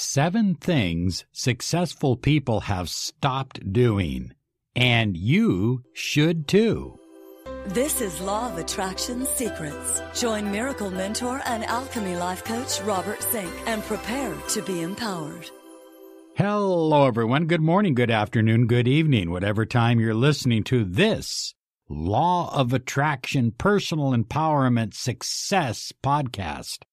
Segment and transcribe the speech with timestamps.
[0.00, 4.30] Seven things successful people have stopped doing,
[4.76, 7.00] and you should too.
[7.66, 10.00] This is Law of Attraction Secrets.
[10.14, 15.50] Join Miracle Mentor and Alchemy Life Coach Robert Zink and prepare to be empowered.
[16.36, 17.46] Hello, everyone.
[17.46, 21.56] Good morning, good afternoon, good evening, whatever time you're listening to this
[21.88, 26.84] Law of Attraction Personal Empowerment Success podcast.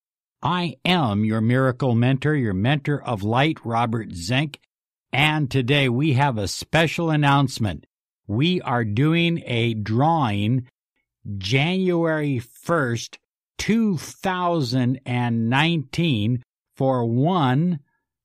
[0.46, 4.60] I am your miracle mentor, your mentor of light, Robert Zink.
[5.12, 7.88] And today we have a special announcement.
[8.28, 10.68] We are doing a drawing
[11.40, 13.18] January 1st,
[13.58, 16.44] 2019
[16.76, 17.80] for one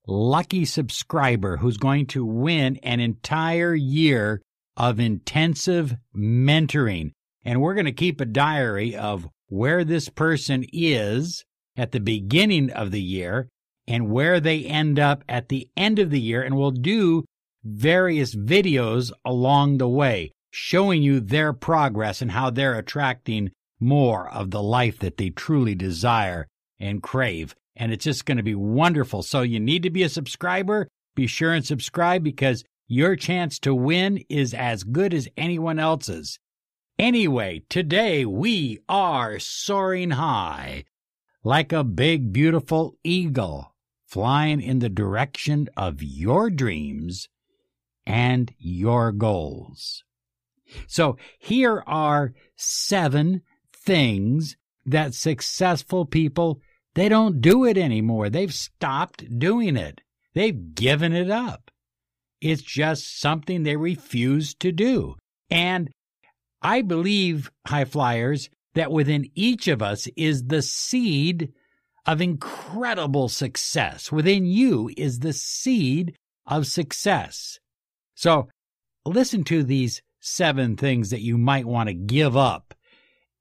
[0.06, 4.42] lucky subscriber who's going to win an entire year
[4.76, 7.12] of intensive mentoring.
[7.46, 11.46] And we're going to keep a diary of where this person is
[11.80, 13.48] at the beginning of the year
[13.86, 16.42] and where they end up at the end of the year.
[16.42, 17.24] And we'll do
[17.64, 23.50] various videos along the way showing you their progress and how they're attracting
[23.80, 26.46] more of the life that they truly desire
[26.78, 27.54] and crave.
[27.76, 29.22] And it's just going to be wonderful.
[29.22, 30.86] So you need to be a subscriber.
[31.16, 36.38] Be sure and subscribe because your chance to win is as good as anyone else's.
[36.98, 40.84] Anyway, today we are soaring high
[41.42, 43.74] like a big, beautiful eagle
[44.06, 47.28] flying in the direction of your dreams
[48.04, 50.02] and your goals.
[50.86, 56.60] So here are seven things that successful people,
[56.94, 58.28] they don't do it anymore.
[58.28, 60.00] They've stopped doing it.
[60.34, 61.70] They've given it up.
[62.40, 65.16] It's just something they refuse to do.
[65.50, 65.90] And
[66.62, 71.52] I believe, high flyers, that within each of us is the seed
[72.06, 74.10] of incredible success.
[74.10, 77.58] Within you is the seed of success.
[78.14, 78.48] So
[79.04, 82.74] listen to these seven things that you might want to give up.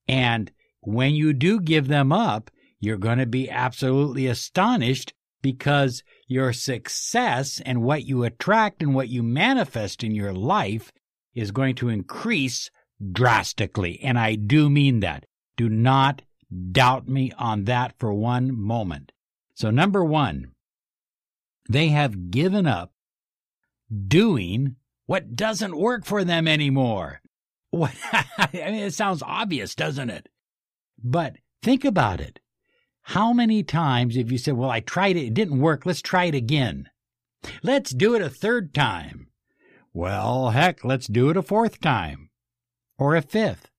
[0.07, 0.51] And
[0.81, 7.61] when you do give them up, you're going to be absolutely astonished because your success
[7.65, 10.91] and what you attract and what you manifest in your life
[11.33, 12.69] is going to increase
[13.11, 13.99] drastically.
[14.01, 15.25] And I do mean that.
[15.57, 16.21] Do not
[16.71, 19.11] doubt me on that for one moment.
[19.53, 20.51] So, number one,
[21.69, 22.93] they have given up
[24.07, 27.21] doing what doesn't work for them anymore.
[27.73, 30.29] I mean, it sounds obvious, doesn't it?
[31.01, 32.39] But think about it.
[33.01, 36.25] How many times have you said, Well, I tried it, it didn't work, let's try
[36.25, 36.89] it again?
[37.63, 39.27] Let's do it a third time.
[39.93, 42.28] Well, heck, let's do it a fourth time
[42.99, 43.69] or a fifth.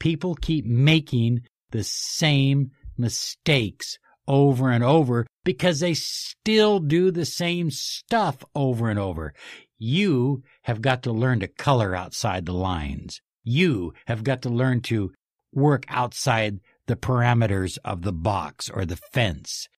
[0.00, 7.70] People keep making the same mistakes over and over because they still do the same
[7.70, 9.32] stuff over and over.
[9.78, 13.20] You have got to learn to color outside the lines.
[13.44, 15.12] You have got to learn to
[15.52, 19.68] work outside the parameters of the box or the fence.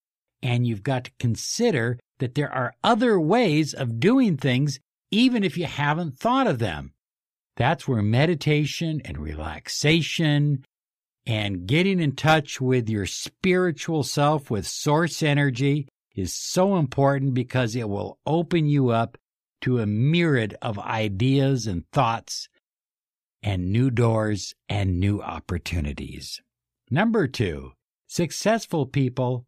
[0.42, 5.56] And you've got to consider that there are other ways of doing things, even if
[5.58, 6.92] you haven't thought of them.
[7.60, 10.64] That's where meditation and relaxation
[11.26, 17.76] and getting in touch with your spiritual self, with source energy, is so important because
[17.76, 19.18] it will open you up
[19.60, 22.48] to a myriad of ideas and thoughts
[23.42, 26.40] and new doors and new opportunities.
[26.90, 27.72] Number two,
[28.06, 29.44] successful people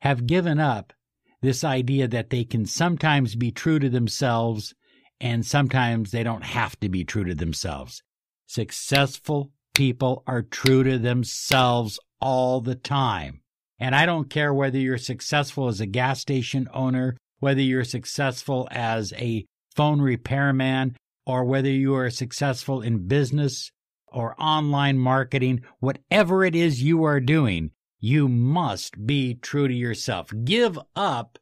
[0.00, 0.94] have given up
[1.42, 4.74] this idea that they can sometimes be true to themselves
[5.20, 8.02] and sometimes they don't have to be true to themselves.
[8.46, 13.40] Successful people are true to themselves all the time.
[13.78, 18.68] And I don't care whether you're successful as a gas station owner, whether you're successful
[18.70, 23.70] as a phone repairman, or whether you are successful in business
[24.08, 27.70] or online marketing, whatever it is you are doing,
[28.00, 30.32] you must be true to yourself.
[30.44, 31.38] Give up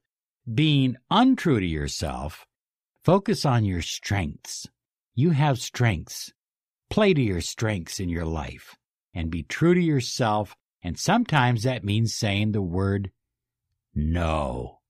[0.52, 2.46] being untrue to yourself
[3.08, 4.68] Focus on your strengths.
[5.14, 6.30] You have strengths.
[6.90, 8.76] Play to your strengths in your life
[9.14, 10.54] and be true to yourself.
[10.82, 13.10] And sometimes that means saying the word
[13.94, 14.80] no.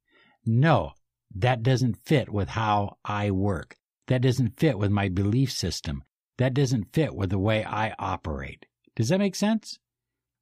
[0.44, 0.94] No,
[1.36, 3.76] that doesn't fit with how I work.
[4.08, 6.02] That doesn't fit with my belief system.
[6.38, 8.66] That doesn't fit with the way I operate.
[8.96, 9.78] Does that make sense?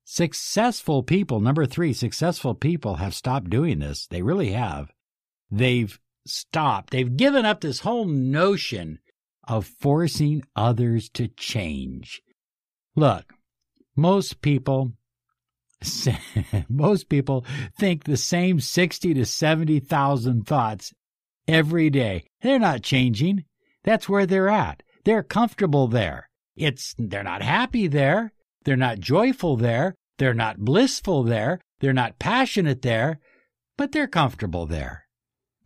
[0.07, 4.07] Successful people, number three, successful people have stopped doing this.
[4.07, 4.95] They really have.
[5.51, 6.91] They've stopped.
[6.91, 8.99] They've given up this whole notion
[9.47, 12.21] of forcing others to change.
[12.95, 13.33] Look,
[13.97, 14.93] most people
[16.69, 17.45] most people
[17.79, 20.93] think the same 60 to 70,000 thoughts
[21.47, 22.25] every day.
[22.41, 23.45] They're not changing.
[23.85, 24.83] That's where they're at.
[25.05, 26.29] They're comfortable there.
[26.57, 28.33] It's they're not happy there.
[28.65, 29.95] They're not joyful there.
[30.19, 31.61] They're not blissful there.
[31.81, 33.21] They're not passionate there,
[33.77, 35.06] but they're comfortable there.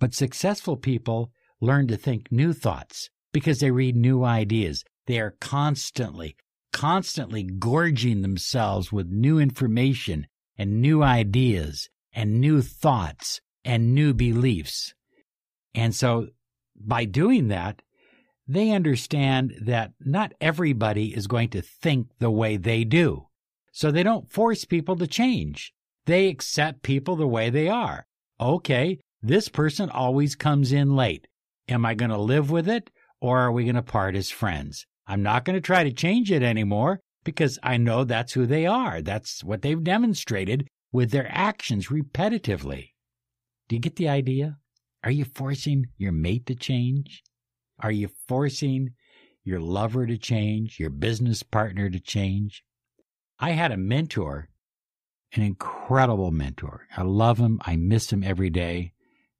[0.00, 1.30] But successful people
[1.60, 4.82] learn to think new thoughts because they read new ideas.
[5.06, 6.36] They are constantly,
[6.72, 10.26] constantly gorging themselves with new information
[10.56, 14.94] and new ideas and new thoughts and new beliefs.
[15.74, 16.28] And so
[16.74, 17.82] by doing that,
[18.48, 23.26] they understand that not everybody is going to think the way they do.
[23.72, 25.72] So they don't force people to change.
[26.06, 28.06] They accept people the way they are.
[28.40, 31.26] Okay, this person always comes in late.
[31.68, 32.90] Am I going to live with it
[33.20, 34.86] or are we going to part as friends?
[35.06, 38.66] I'm not going to try to change it anymore because I know that's who they
[38.66, 39.02] are.
[39.02, 42.90] That's what they've demonstrated with their actions repetitively.
[43.68, 44.58] Do you get the idea?
[45.04, 47.22] Are you forcing your mate to change?
[47.78, 48.90] Are you forcing
[49.44, 52.62] your lover to change, your business partner to change?
[53.38, 54.48] I had a mentor,
[55.32, 56.86] an incredible mentor.
[56.96, 57.60] I love him.
[57.64, 58.92] I miss him every day.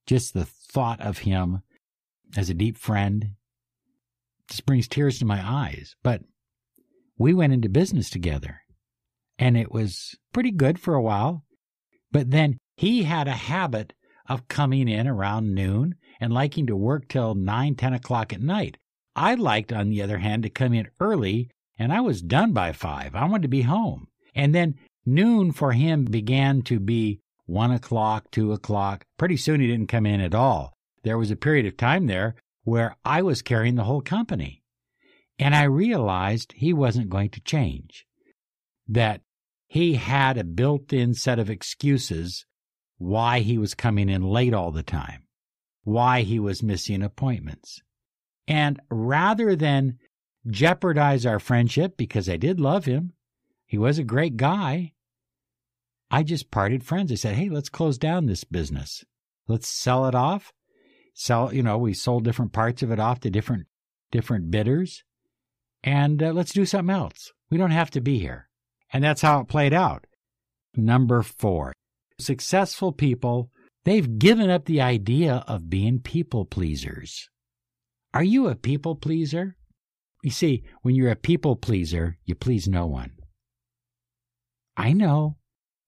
[0.06, 1.62] Just the thought of him
[2.36, 3.34] as a deep friend
[4.48, 5.94] just brings tears to my eyes.
[6.02, 6.22] But
[7.18, 8.62] we went into business together
[9.38, 11.44] and it was pretty good for a while.
[12.12, 13.92] But then he had a habit
[14.28, 18.76] of coming in around noon and liking to work till nine, ten o'clock at night.
[19.16, 22.72] I liked, on the other hand, to come in early and I was done by
[22.72, 23.14] five.
[23.14, 24.08] I wanted to be home.
[24.34, 24.74] And then
[25.06, 27.20] noon for him began to be
[27.50, 29.04] one o'clock, two o'clock.
[29.18, 30.72] Pretty soon he didn't come in at all.
[31.02, 34.62] There was a period of time there where I was carrying the whole company.
[35.38, 38.06] And I realized he wasn't going to change,
[38.86, 39.22] that
[39.66, 42.44] he had a built in set of excuses
[42.98, 45.22] why he was coming in late all the time,
[45.82, 47.80] why he was missing appointments.
[48.46, 49.98] And rather than
[50.46, 53.14] jeopardize our friendship, because I did love him,
[53.66, 54.92] he was a great guy,
[56.10, 57.12] I just parted friends.
[57.12, 59.04] I said, hey, let's close down this business.
[59.46, 60.52] Let's sell it off.
[61.14, 63.66] Sell, you know, we sold different parts of it off to different
[64.10, 65.04] different bidders,
[65.82, 67.32] and uh, let's do something else.
[67.50, 68.48] We don't have to be here.
[68.92, 70.06] And that's how it played out.
[70.74, 71.72] Number four,
[72.18, 73.50] successful people,
[73.84, 77.28] they've given up the idea of being people pleasers.
[78.12, 79.56] Are you a people pleaser?
[80.22, 83.12] You see, when you're a people pleaser, you please no one.
[84.76, 85.36] I know.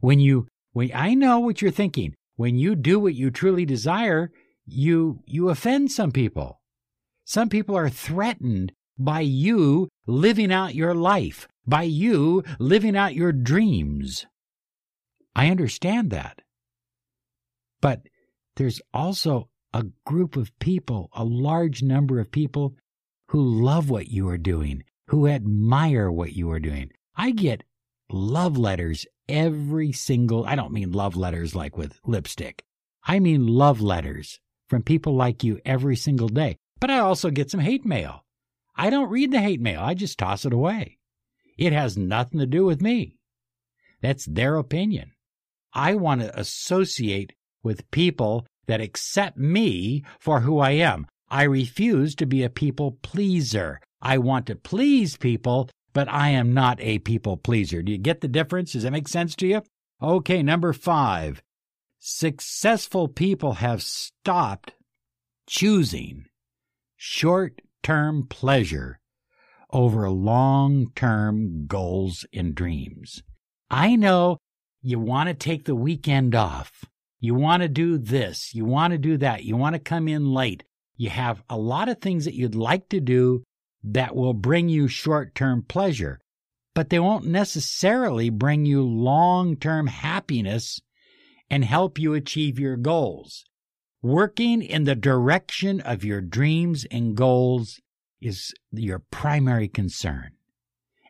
[0.02, 2.14] When you, when I know what you're thinking.
[2.34, 4.32] When you do what you truly desire,
[4.66, 6.60] you, you offend some people.
[7.24, 13.30] Some people are threatened by you living out your life, by you living out your
[13.30, 14.26] dreams.
[15.36, 16.42] I understand that.
[17.80, 18.00] But
[18.56, 22.74] there's also a group of people, a large number of people
[23.28, 26.90] who love what you are doing, who admire what you are doing.
[27.14, 27.62] I get
[28.10, 32.62] love letters every single, I don't mean love letters like with lipstick.
[33.04, 34.38] I mean love letters
[34.68, 36.58] from people like you every single day.
[36.78, 38.24] But I also get some hate mail.
[38.76, 39.80] I don't read the hate mail.
[39.80, 40.98] I just toss it away.
[41.56, 43.16] It has nothing to do with me.
[44.00, 45.12] That's their opinion.
[45.72, 47.32] I want to associate
[47.62, 51.06] with people that accept me for who I am.
[51.30, 53.80] I refuse to be a people pleaser.
[54.02, 57.82] I want to please people, but I am not a people pleaser.
[57.82, 58.72] Do you get the difference?
[58.72, 59.62] Does that make sense to you?
[60.02, 61.42] Okay, number five.
[61.98, 64.74] Successful people have stopped
[65.46, 66.24] choosing
[66.96, 69.00] short term pleasure
[69.70, 73.22] over long term goals and dreams.
[73.70, 74.38] I know
[74.82, 76.84] you want to take the weekend off.
[77.20, 78.52] You want to do this.
[78.54, 79.44] You want to do that.
[79.44, 80.64] You want to come in late.
[80.96, 83.44] You have a lot of things that you'd like to do
[83.84, 86.20] that will bring you short term pleasure,
[86.74, 90.80] but they won't necessarily bring you long term happiness
[91.50, 93.44] and help you achieve your goals.
[94.00, 97.80] Working in the direction of your dreams and goals
[98.20, 100.32] is your primary concern.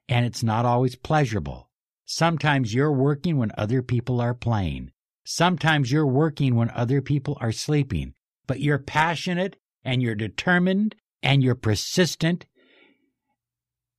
[0.09, 1.71] And it's not always pleasurable.
[2.05, 4.91] Sometimes you're working when other people are playing.
[5.25, 8.14] Sometimes you're working when other people are sleeping,
[8.47, 12.45] but you're passionate and you're determined and you're persistent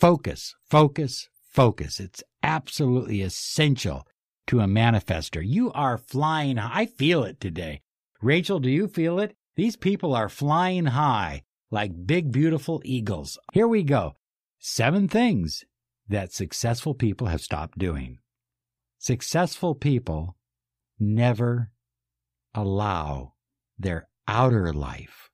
[0.00, 2.00] Focus, focus, focus.
[2.00, 4.06] It's absolutely essential
[4.46, 5.42] to a manifester.
[5.44, 6.58] You are flying.
[6.58, 7.80] I feel it today.
[8.20, 9.34] Rachel, do you feel it?
[9.56, 13.38] These people are flying high like big, beautiful eagles.
[13.52, 14.16] Here we go.
[14.58, 15.64] Seven things
[16.08, 18.18] that successful people have stopped doing.
[18.98, 20.36] Successful people
[21.00, 21.70] never
[22.54, 23.32] allow
[23.78, 25.30] their outer life,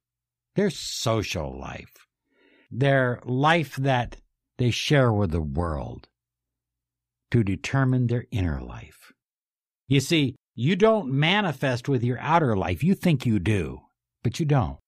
[0.54, 2.06] their social life,
[2.70, 4.16] their life that
[4.56, 6.08] they share with the world
[7.30, 9.12] to determine their inner life.
[9.86, 12.82] You see, you don't manifest with your outer life.
[12.82, 13.80] You think you do,
[14.22, 14.78] but you don't.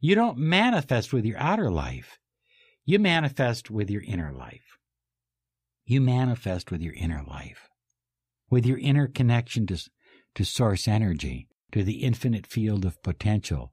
[0.00, 2.18] You don't manifest with your outer life.
[2.84, 4.78] You manifest with your inner life.
[5.84, 7.68] You manifest with your inner life,
[8.50, 9.78] with your inner connection to,
[10.34, 13.72] to source energy, to the infinite field of potential,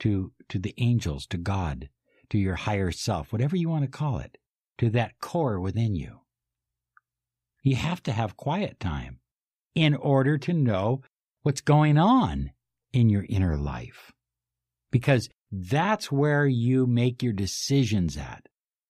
[0.00, 1.88] to, to the angels, to God,
[2.30, 4.38] to your higher self, whatever you want to call it,
[4.78, 6.20] to that core within you.
[7.62, 9.20] You have to have quiet time
[9.74, 11.02] in order to know
[11.42, 12.52] what's going on
[12.92, 14.12] in your inner life.
[14.90, 18.46] Because that's where you make your decisions at.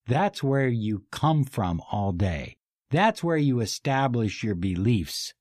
[0.07, 2.57] That's where you come from all day.
[2.90, 5.33] That's where you establish your beliefs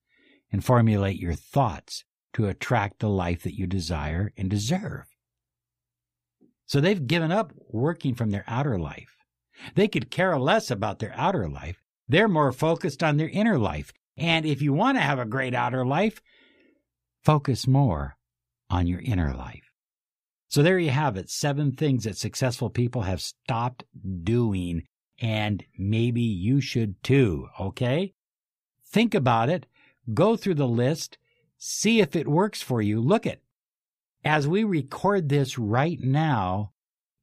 [0.51, 5.05] and formulate your thoughts to attract the life that you desire and deserve.
[6.67, 9.17] So they've given up working from their outer life.
[9.75, 11.81] They could care less about their outer life.
[12.07, 13.91] They're more focused on their inner life.
[14.17, 16.21] And if you want to have a great outer life,
[17.23, 18.17] focus more
[18.69, 19.68] on your inner life.
[20.49, 21.29] So there you have it.
[21.29, 23.85] Seven things that successful people have stopped
[24.23, 24.83] doing.
[25.21, 27.47] And maybe you should too.
[27.59, 28.13] Okay.
[28.85, 29.65] Think about it.
[30.13, 31.17] Go through the list
[31.61, 33.01] See if it works for you.
[33.01, 33.41] Look at
[34.23, 36.71] as we record this right now,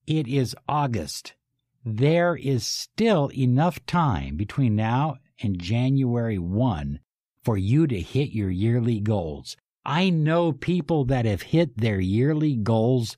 [0.07, 1.35] it is August.
[1.83, 7.01] There is still enough time between now and January 1
[7.43, 9.57] for you to hit your yearly goals.
[9.89, 13.17] I know people that have hit their yearly goals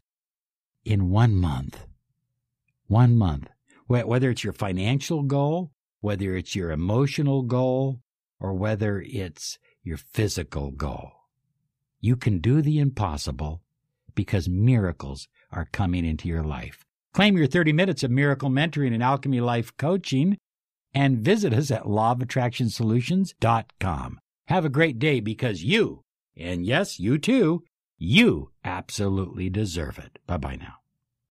[0.84, 1.86] in one month.
[2.88, 3.48] One month.
[3.86, 5.72] Whether it's your financial goal,
[6.02, 8.02] whether it's your emotional goal,
[8.38, 11.12] or whether it's your physical goal.
[12.00, 13.62] You can do the impossible
[14.14, 16.84] because miracles are coming into your life.
[17.14, 20.36] Claim your 30 minutes of miracle mentoring and alchemy life coaching
[20.92, 24.18] and visit us at lawofattractionsolutions.com.
[24.48, 26.02] Have a great day because you,
[26.38, 27.62] and yes, you too,
[27.98, 30.18] you absolutely deserve it.
[30.26, 30.74] Bye bye now.